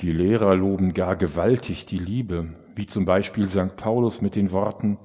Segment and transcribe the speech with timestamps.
[0.00, 3.76] Die Lehrer loben gar gewaltig die Liebe, wie zum Beispiel St.
[3.76, 4.98] Paulus mit den Worten,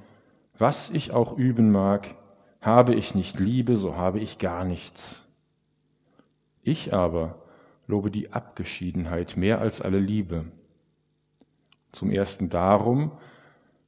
[0.57, 2.15] was ich auch üben mag,
[2.61, 5.27] habe ich nicht Liebe, so habe ich gar nichts.
[6.63, 7.43] Ich aber
[7.87, 10.45] lobe die Abgeschiedenheit mehr als alle Liebe.
[11.91, 13.11] Zum ersten darum,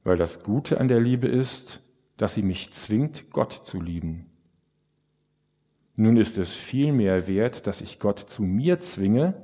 [0.04, 1.82] weil das Gute an der Liebe ist,
[2.18, 4.26] dass sie mich zwingt, Gott zu lieben.
[5.96, 9.42] Nun ist es viel mehr wert, dass ich Gott zu mir zwinge,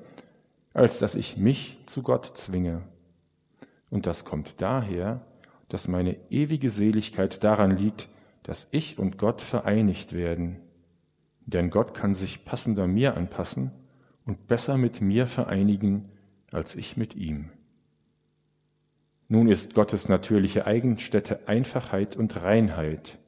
[0.74, 2.82] als dass ich mich zu Gott zwinge.
[3.88, 5.24] Und das kommt daher,
[5.68, 8.08] dass meine ewige Seligkeit daran liegt,
[8.42, 10.60] dass ich und Gott vereinigt werden.
[11.46, 13.70] Denn Gott kann sich passender mir anpassen
[14.26, 16.10] und besser mit mir vereinigen
[16.50, 17.50] als ich mit ihm.
[19.28, 23.18] Nun ist Gottes natürliche Eigenstätte Einfachheit und Reinheit.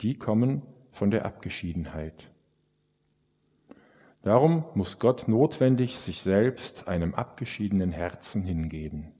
[0.00, 2.30] Die kommen von der Abgeschiedenheit.
[4.24, 9.12] Darum muss Gott notwendig sich selbst einem abgeschiedenen Herzen hingeben.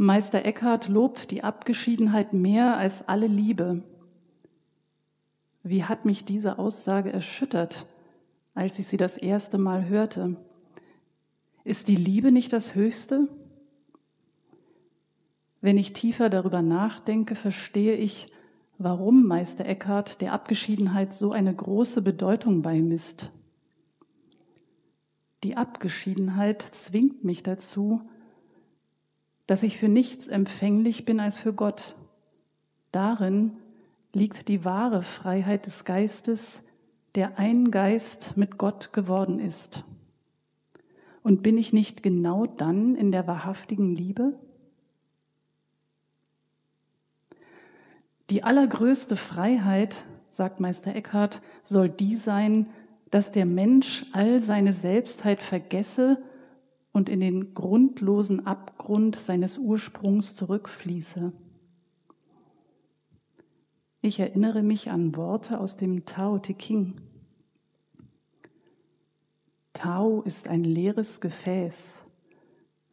[0.00, 3.82] Meister Eckhart lobt die Abgeschiedenheit mehr als alle Liebe.
[5.64, 7.84] Wie hat mich diese Aussage erschüttert,
[8.54, 10.36] als ich sie das erste Mal hörte?
[11.64, 13.26] Ist die Liebe nicht das Höchste?
[15.60, 18.28] Wenn ich tiefer darüber nachdenke, verstehe ich,
[18.78, 23.32] warum Meister Eckhart der Abgeschiedenheit so eine große Bedeutung beimisst.
[25.42, 28.02] Die Abgeschiedenheit zwingt mich dazu,
[29.48, 31.96] dass ich für nichts empfänglich bin als für Gott.
[32.92, 33.56] Darin
[34.12, 36.62] liegt die wahre Freiheit des Geistes,
[37.14, 39.84] der ein Geist mit Gott geworden ist.
[41.22, 44.38] Und bin ich nicht genau dann in der wahrhaftigen Liebe?
[48.28, 52.68] Die allergrößte Freiheit, sagt Meister Eckhart, soll die sein,
[53.10, 56.22] dass der Mensch all seine Selbstheit vergesse
[56.98, 61.32] und in den grundlosen Abgrund seines Ursprungs zurückfließe.
[64.00, 67.00] Ich erinnere mich an Worte aus dem Tao Te King.
[69.72, 72.02] Tao ist ein leeres Gefäß.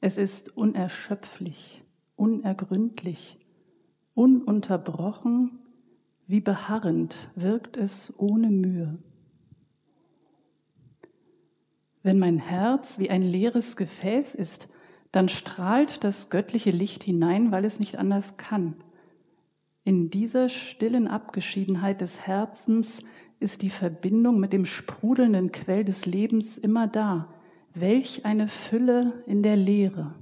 [0.02, 1.84] Es ist unerschöpflich,
[2.16, 3.40] unergründlich,
[4.14, 5.58] ununterbrochen,
[6.28, 9.00] wie beharrend wirkt es ohne Mühe.
[12.06, 14.70] Wenn mein Herz wie ein leeres Gefäß ist,
[15.12, 18.76] dann strahlt das göttliche Licht hinein, weil es nicht anders kann.
[19.84, 23.02] In dieser stillen Abgeschiedenheit des Herzens
[23.40, 27.34] ist die Verbindung mit dem sprudelnden Quell des Lebens immer da.
[27.74, 30.14] Welch eine Fülle in der Leere.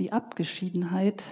[0.00, 1.22] Die Abgeschiedenheit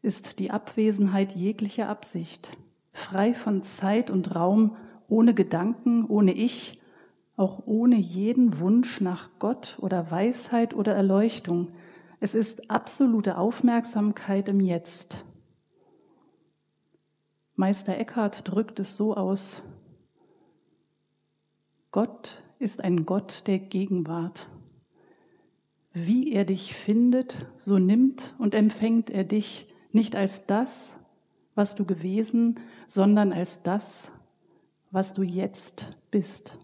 [0.00, 2.56] ist die Abwesenheit jeglicher Absicht,
[2.92, 4.76] frei von Zeit und Raum,
[5.08, 6.78] ohne Gedanken, ohne Ich,
[7.36, 11.68] auch ohne jeden Wunsch nach Gott oder Weisheit oder Erleuchtung.
[12.18, 15.24] Es ist absolute Aufmerksamkeit im Jetzt.
[17.54, 19.62] Meister Eckhart drückt es so aus,
[21.90, 24.50] Gott ist ein Gott der Gegenwart.
[25.94, 30.94] Wie er dich findet, so nimmt und empfängt er dich nicht als das,
[31.54, 34.12] was du gewesen, sondern als das,
[34.90, 36.58] was du jetzt bist.